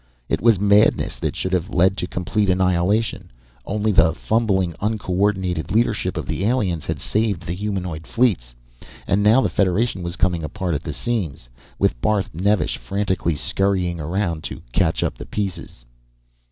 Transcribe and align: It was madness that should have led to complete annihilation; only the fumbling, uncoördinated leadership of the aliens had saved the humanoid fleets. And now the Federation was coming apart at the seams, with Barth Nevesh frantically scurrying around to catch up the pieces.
It 0.27 0.41
was 0.41 0.59
madness 0.59 1.19
that 1.19 1.35
should 1.35 1.53
have 1.53 1.69
led 1.69 1.95
to 1.97 2.07
complete 2.07 2.49
annihilation; 2.49 3.29
only 3.67 3.91
the 3.91 4.15
fumbling, 4.15 4.73
uncoördinated 4.81 5.69
leadership 5.69 6.17
of 6.17 6.25
the 6.25 6.43
aliens 6.43 6.85
had 6.85 6.99
saved 6.99 7.43
the 7.45 7.53
humanoid 7.53 8.07
fleets. 8.07 8.55
And 9.05 9.21
now 9.21 9.41
the 9.41 9.47
Federation 9.49 10.01
was 10.01 10.15
coming 10.15 10.43
apart 10.43 10.73
at 10.73 10.81
the 10.81 10.91
seams, 10.91 11.49
with 11.77 12.01
Barth 12.01 12.33
Nevesh 12.33 12.79
frantically 12.79 13.35
scurrying 13.35 13.99
around 13.99 14.43
to 14.45 14.63
catch 14.73 15.03
up 15.03 15.19
the 15.19 15.27
pieces. 15.27 15.85